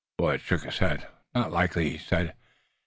[0.17, 1.07] Willet shook his head.
[1.35, 2.33] "Not likely," he said.